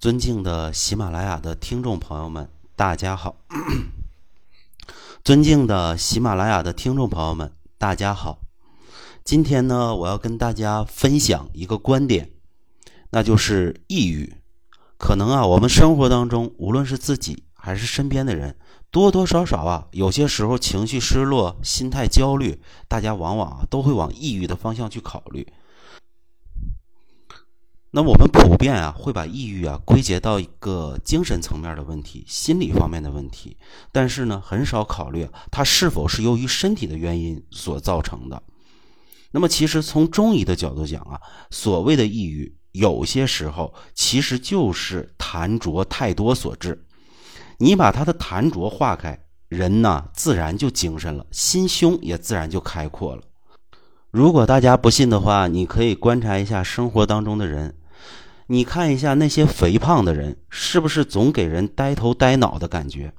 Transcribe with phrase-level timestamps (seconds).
[0.00, 3.36] 尊敬的喜马拉雅的听众朋友们，大家好！
[5.22, 8.38] 尊敬的喜马拉雅的听众朋友们，大家好！
[9.24, 12.30] 今天呢，我要跟大家分享一个观点，
[13.10, 14.32] 那就是抑郁。
[14.96, 18.56] 可能啊，我们生活当中，无论是自己还是身边的人，
[18.90, 25.46] 多多少少啊，有些时候情绪失落、心态焦虑，大家往往啊都会往抑郁的方向去考虑。
[27.92, 33.56] 那我们普遍啊会把抑郁啊归结到一个精神层面的问题、心理方面的问题，
[33.90, 38.40] 但是呢很少考虑它是否是由于身体的原因所造成的。
[39.32, 41.20] 那么其实从中医的角度讲啊，
[41.50, 46.86] 所谓的抑郁，有些时候其实就是痰浊太多所致。
[47.58, 49.18] 你把他的痰浊化开，
[49.48, 53.22] 人呢自然就精神了，心胸也自然就开阔了。
[54.12, 57.74] 如果大家不信的话，你可以观察一下生活当中的人。
[58.52, 63.12] 你看一下那些肥胖的人，是不是总给人呆头呆脑的感觉？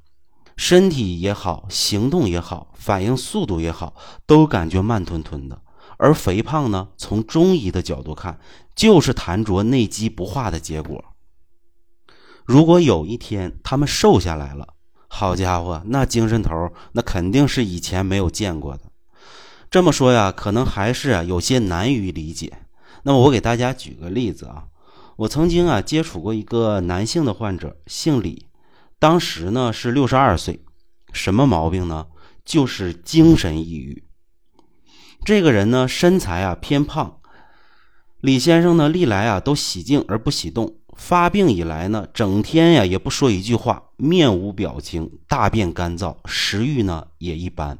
[0.57, 5.61] 身体也好，行动也好，反应速度也好，都感觉慢吞吞的。
[5.97, 8.41] 而肥胖呢，从中医的角度看，
[8.75, 11.01] 就是痰浊内积不化的结果。
[12.43, 14.67] 如果有一天他们瘦下来了，
[15.07, 18.83] 好家伙，那精神头那肯定是以前没有见过的。
[19.69, 22.51] 这么说呀，可能还是有些难于理解。
[23.03, 24.65] 那么我给大家举个例子啊。
[25.17, 28.47] 我曾经啊接触过一个男性的患者，姓李，
[28.97, 30.63] 当时呢是六十二岁，
[31.11, 32.07] 什么毛病呢？
[32.43, 34.03] 就是精神抑郁。
[35.23, 37.19] 这个人呢身材啊偏胖，
[38.19, 47.77] 李先生呢历来啊都喜静而不喜动，发病以来呢整天呀也不说一句话，面无表情，大便干燥，食欲呢也一般，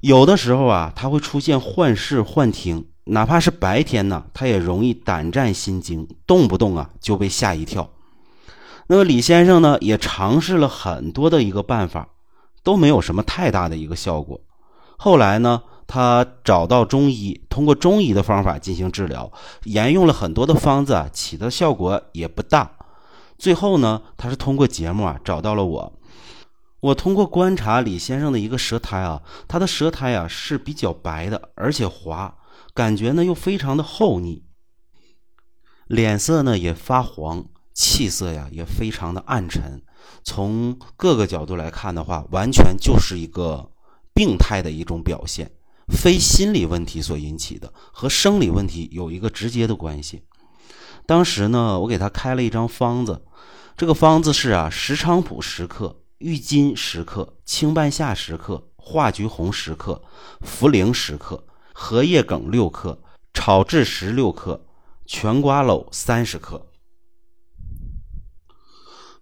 [0.00, 2.88] 有的时候啊他会出现幻视幻听。
[3.10, 7.88] 哪怕是白天呢，他也容易胆战心惊，动不动啊就被吓一跳。
[8.86, 12.08] 那么李先生呢，也尝试了很多的一个办法，
[12.62, 14.40] 都没有什么太大的一个效果。
[14.96, 19.30] 后来呢，他找到中医，通过中医的方法进行治疗，
[19.64, 22.70] 沿用了很多的方子啊，起的效果也不大。
[23.38, 25.92] 最后呢，他是通过节目啊找到了我。
[26.80, 32.34] 我通过观察李先生的一个舌苔啊，他的舌苔啊是比较白的，而且滑。
[32.74, 34.44] 感觉呢又非常的厚腻，
[35.86, 39.82] 脸色呢也发黄，气色呀也非常的暗沉。
[40.22, 43.70] 从各个角度来看的话，完全就是一个
[44.14, 45.50] 病态的一种表现，
[45.88, 50.22] 非心理问题所引起的，和生理问题有一个直接的关系。
[51.06, 53.24] 当时呢，我给他开了一张方子，
[53.76, 60.02] 这个方子是啊，石菖蒲十克，郁金十克，青半夏十克，化橘红十克，
[60.44, 61.46] 茯苓十克。
[61.80, 62.98] 荷叶梗六克，
[63.32, 64.66] 炒制石六克，
[65.06, 66.66] 全瓜蒌三十克。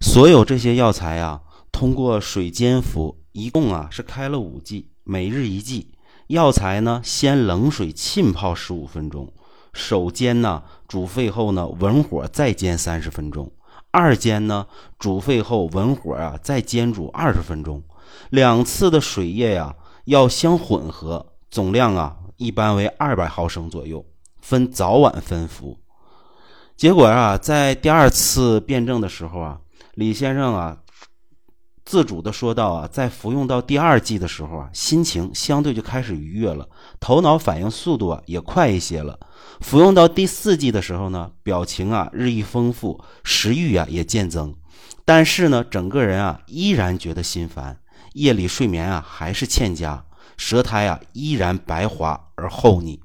[0.01, 5.93] 所有这些药材啊，通过水煎服，一共啊是开了五剂，每日一剂。
[6.29, 9.31] 药材呢，先冷水浸泡十五分钟，
[9.71, 13.53] 手煎呢，煮沸后呢，文火再煎三十分钟。
[13.91, 14.65] 二煎呢，
[14.97, 17.83] 煮沸后文火啊再煎煮二十分钟。
[18.31, 19.75] 两次的水液呀
[20.05, 22.17] 要相混合，总量啊。
[22.37, 24.05] 一般为二百毫升左右，
[24.41, 25.77] 分早晚分服。
[26.75, 29.59] 结果啊，在第二次辩证的时候啊，
[29.95, 30.77] 李先生啊，
[31.83, 39.19] 自主的说道啊，在服用到第二剂的时候啊，心情相对就开始愉悦了，头脑反应速度啊也快一些了。
[39.61, 44.53] 服用到第四剂的时候呢，表情啊日益丰富，食欲啊也渐增，
[45.03, 47.79] 但是呢，整个人啊依然觉得心烦，
[48.13, 50.05] 夜里睡眠啊还是欠佳。
[50.35, 52.99] 舌苔啊依然白滑而厚腻。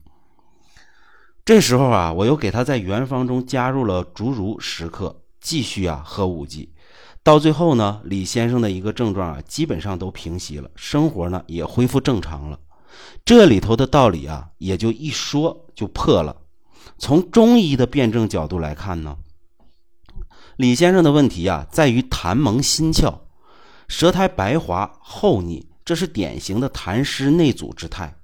[1.44, 6.72] 这时候啊，我又给他在原方中加入了竹茹十克，继续啊喝五剂。
[7.24, 12.58] 到最后呢，李先生的一个症状啊基本上都平息了，生活呢也恢复正常了。
[13.24, 16.36] 这里头的道理啊也就一说就破了。
[16.98, 19.16] 从中医的辩证角度来看呢，
[20.56, 23.18] 李先生的问题啊在于痰蒙心窍，
[23.88, 25.66] 舌苔白滑厚腻。
[25.84, 28.14] 这是典型的痰湿内阻之态，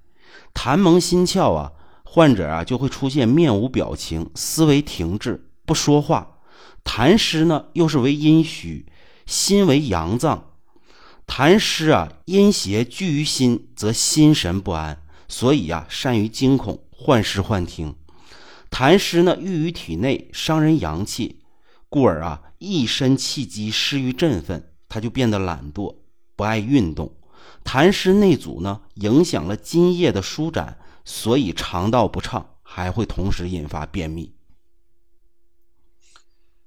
[0.54, 1.72] 痰蒙心窍啊，
[2.04, 6.38] 患者啊就会出现面无表情、思维停滞、不说话。
[6.84, 8.86] 痰湿呢又是为阴虚，
[9.26, 10.52] 心为阳脏，
[11.26, 17.94] 痰湿啊阴邪聚于心，则心神不安，所以啊善于惊恐、幻视、幻听。
[18.70, 21.40] 痰湿呢郁于体内，伤人阳气，
[21.88, 25.96] 故而啊一身气机失于振奋，他就变得懒惰，
[26.36, 27.12] 不爱运动。
[27.64, 34.34] 痰湿内阻呢，影响了津液的舒展，所以肠道不畅，还会同时引发便秘。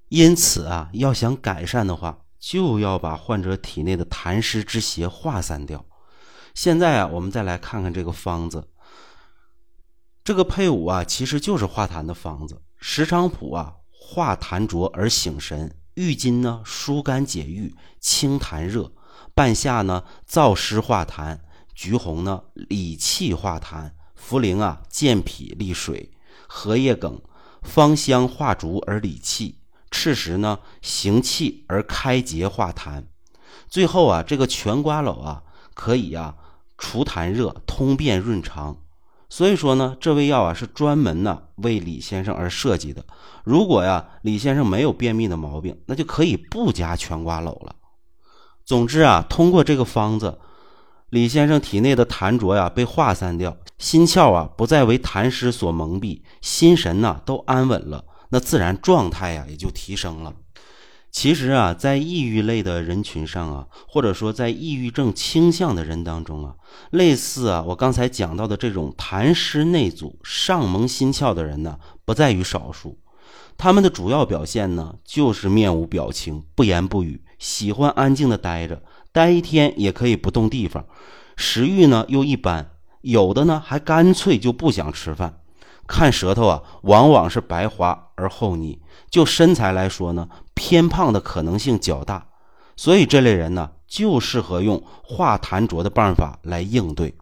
[0.09, 5.85] 因此啊，要想改善的话，就要把患者体内的痰湿之邪化散掉。
[6.53, 8.67] 现在啊，我们再来看看这个方子。
[10.23, 12.61] 这个配伍啊，其实就是化痰的方子。
[12.77, 18.91] 石菖蒲啊，化痰浊而醒神；郁金呢，疏肝解郁、清痰热；
[19.41, 21.39] 半夏呢，燥湿化痰；
[21.73, 26.11] 橘红呢，理气化痰；茯苓啊，健脾利水；
[26.47, 27.19] 荷叶梗、
[27.63, 29.55] 芳香化浊而理气；
[29.89, 33.05] 赤石呢，行气而开结化痰。
[33.67, 35.41] 最后啊，这个全瓜蒌啊，
[35.73, 36.35] 可以啊，
[36.77, 38.77] 除痰热、通便润肠。
[39.27, 43.03] 所以说呢，这味药啊是专门呢为李先生而设计的。
[43.43, 47.75] 如果呀李先生没有便秘的毛病，那就可以不加全瓜蒌了。
[48.65, 50.39] 总之啊，通过这个方子，
[51.09, 60.33] 李先生体内的痰浊呀被化散掉，心窍啊不再为痰湿所蒙蔽，心神呢都安稳了，那自然状态呀也就提升了。
[61.11, 66.55] 其实啊，在抑郁类的人群上啊，或者说在抑郁症倾向的人当中啊，
[66.91, 72.97] 类似啊我刚才讲到的这种痰湿内阻、上蒙心窍的人呢，不在于少数。
[73.57, 78.81] 他们的主要表现呢，就是面无表情、不言不语，喜欢安静的待着，
[79.11, 80.85] 待一天也可以不动地方。
[81.35, 82.71] 食欲呢又一般，
[83.01, 85.39] 有的呢还干脆就不想吃饭。
[85.87, 88.79] 看舌头啊，往往是白滑而厚腻。
[89.09, 92.27] 就身材来说呢，偏胖的可能性较大，
[92.75, 97.13] 所以这类人呢，就适合用化痰浊的办法来应对。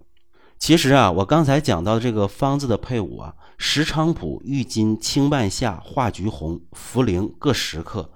[0.60, 8.12] 其实啊，我刚才讲到这个方子的配伍啊，石菖蒲、郁金、青半夏、化橘红、茯苓各十克，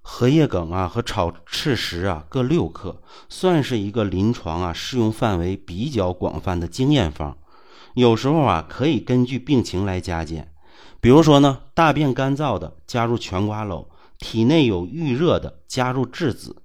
[0.00, 7.36] 荷叶梗啊和炒赤石啊各六克，算是一个临床啊适用范围比较广泛的经验方。
[7.94, 10.50] 有时候啊，可以根据病情来加减。
[10.98, 13.86] 比如说呢，大便干燥的加入全瓜蒌，
[14.18, 16.56] 体内有郁热的加入栀子，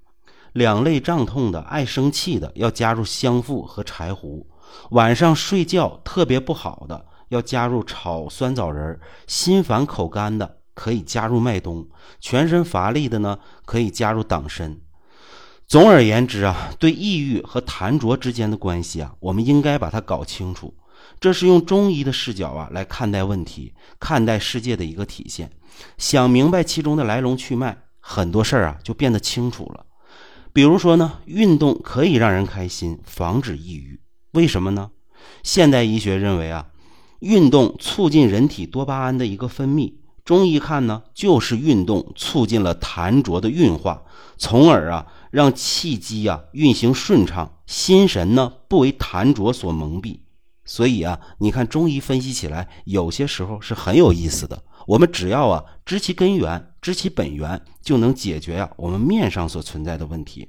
[0.54, 4.48] 两肋胀痛的、爱生气的要加入香附和柴胡，
[4.91, 11.88] 晚上睡觉特别不好的要加入炒酸枣仁，心烦口干的可以加入麦冬，
[12.19, 14.77] 全身乏力的呢可以加入党参。
[15.68, 20.74] 总而言之啊，对抑郁和痰浊之间的关系啊，我们应该把它搞清楚。
[21.19, 25.50] 这是用中医的视角啊来看待问题、看待世界的一个体现。
[25.97, 29.85] 想明白其中的来龙去脉，很多事儿啊就变得清楚了。
[30.51, 34.01] 比如说呢，运动可以让人开心，防止抑郁。
[34.31, 34.92] 为什么呢？
[35.44, 36.68] 现代医学认为啊，
[37.19, 39.95] 运动促进人体多巴胺的一个分泌。
[40.24, 44.04] 中医看呢，就是运动促进了痰浊的运化，
[44.38, 50.19] 从而啊让气机啊运行顺畅，心神呢不为痰浊所蒙蔽。
[50.63, 54.63] 所以啊，你看中医分析起来，有些时候是很有意思的。
[54.88, 60.48] 我们只要啊知其根源，知其本源，就能解决呀我们面上所存在的问题。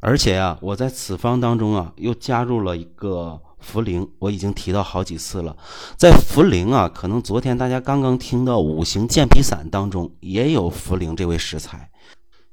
[0.00, 5.56] 而且啊，我在此方当中啊又加入了一个茯苓，我已经提到好几次了。
[5.96, 11.90] 在茯苓啊，可能昨天大家刚刚听到五行健脾散当中也有茯苓这位食材。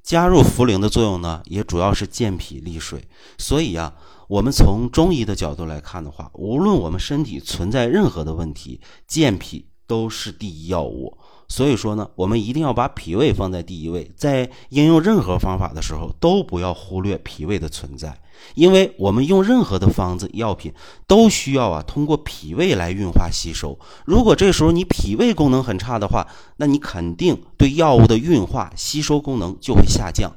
[0.03, 3.07] 加入茯苓的作用呢，也主要是健脾利水。
[3.37, 3.93] 所以啊。
[4.27, 11.17] 我们从中医的角度来看的话，无论我们身体存在任何的问题，健脾都是第一要务。
[11.47, 18.19] 所以说呢，我们一定要把脾胃放在第一位，在应用任何方法的时候，都不要忽略脾胃的存在。
[18.55, 20.73] 因为我们用任何的方子药品，
[21.07, 23.79] 都需要啊通过脾胃来运化吸收。
[24.05, 26.27] 如果这时候你脾胃功能很差的话，
[26.57, 30.33] 那你肯定对药物的运化吸收功能就会下降。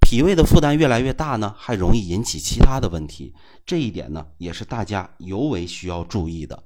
[0.00, 3.32] 脾胃的负担越来越大呢，还容易引起其他的问题。
[3.64, 6.64] 这一点呢，也是大家尤为需要注意的。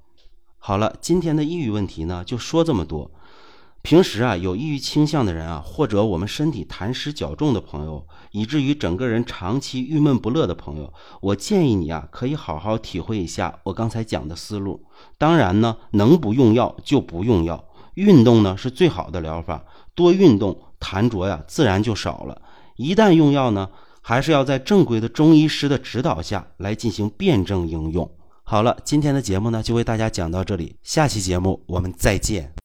[0.63, 3.11] 好了，今天的抑郁问题呢，就说这么多。
[3.81, 14.85] 平时啊，有抑郁倾向的人啊，或者我们身体痰湿较重的朋友，以至于整个人长期郁闷不乐的朋友，我建议你啊，可以好好体会一下我刚才讲的思路。
[15.17, 17.65] 当然呢，能不用药就不用药，
[17.95, 19.65] 运动呢是最好的疗法，
[19.95, 22.43] 多运动，痰浊呀自然就少了。
[22.77, 23.71] 一旦用药呢，
[24.03, 28.11] 还是要在正规的中医师的指导下来进行辩证应用。
[28.51, 32.53] 好了，今天的节目呢就为大家讲到这里，下期节目我们再见。